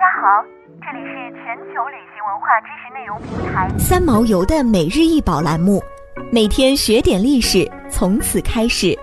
[0.00, 0.42] 家好，
[0.80, 5.78] 这里是全球旅行文化知识内容平台三毛游的每日一宝栏目，
[6.32, 8.98] 每天学点历史，从此开始。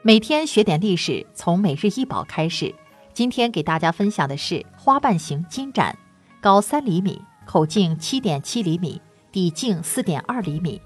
[0.00, 2.74] 每天学点历史，从每日一宝开始。
[3.12, 5.94] 今天给大家分享的是花瓣形金盏，
[6.40, 8.98] 高三厘米，口径七点七厘米，
[9.30, 10.80] 底径四点二厘米。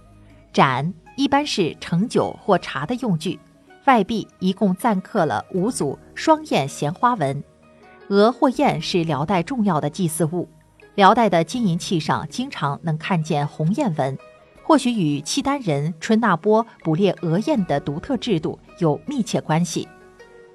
[0.53, 3.39] 盏一般是盛酒或茶的用具。
[3.85, 7.45] 外壁一共錾刻了五组双燕衔花纹，
[8.09, 10.49] 鹅或燕是辽代重要的祭祀物。
[10.95, 14.19] 辽代的金银器上经常能看见鸿雁纹，
[14.63, 19.87] 或许与契丹人春那波捕猎鹅雁的独特制度有密切关系。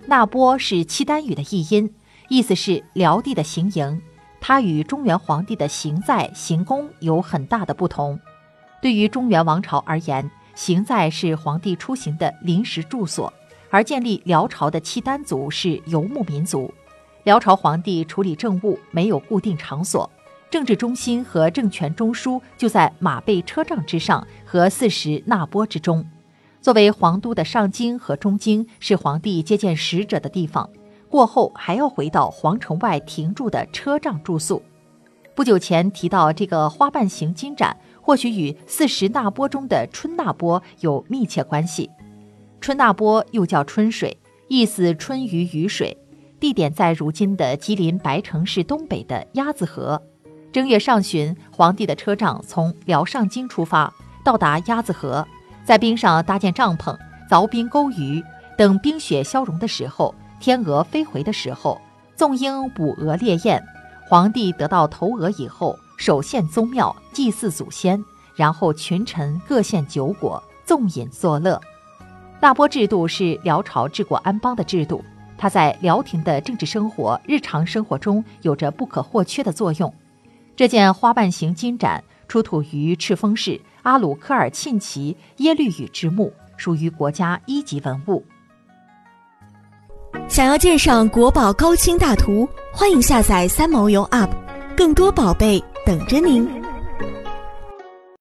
[0.07, 1.93] 那波是契丹语的译音，
[2.27, 4.01] 意思是辽地的行营。
[4.41, 8.19] 它与中原皇帝的行在、行宫有很大的不同。
[8.81, 13.31] 对于中原王朝而言，行在是皇帝出行的临时住所，
[13.71, 16.71] 而建立辽朝的契丹族是游牧民族。
[17.23, 20.07] 辽朝皇帝处理政务没有固定场所，
[20.51, 26.05] 政治中心和政权中枢就在马背车仗之上和四时那波之中。
[26.61, 30.69] 作为皇都的上京和中京是皇帝接见使者的地方，
[31.09, 34.61] 过后还要回到皇城外停驻的车仗住宿。
[35.33, 37.75] 不久前提到这个花瓣形金盏。
[38.03, 41.87] 或许与四时那波中的春那波有密切关系。
[42.61, 44.15] 春那波又叫春水，
[44.47, 45.97] 意思春雨雨水，
[46.39, 49.99] 地点在如今的吉林白城市东北的鸭子河。
[50.53, 53.91] 正月上旬，皇帝的车仗从辽上京出发，
[54.23, 55.27] 到达鸭子河，
[55.65, 56.95] 在冰上搭建帐篷，
[57.27, 58.23] 凿冰钩鱼，
[58.55, 61.81] 等冰雪消融的时候，天鹅飞回的时候，
[62.15, 63.61] 纵鹰捕鹅猎雁。
[64.07, 65.77] 皇帝得到头鹅以后。
[65.97, 68.03] 首献宗庙祭祀祖先，
[68.33, 71.61] 然后群臣各献酒果，纵饮作乐。
[72.41, 75.03] 那波制度是辽朝治国安邦的制度，
[75.37, 79.93] 它在辽廷的政治生活、日常生活中有着不可或缺的作用。
[80.55, 88.25] 这件花瓣形金盏出土于赤峰市阿鲁科尔沁旗耶律羽之墓，属于国家一级文物。
[90.27, 94.29] 想要鉴赏国宝高清大图，欢迎下载三毛游 App，
[94.75, 95.63] 更多宝贝。
[95.83, 96.47] 等着您。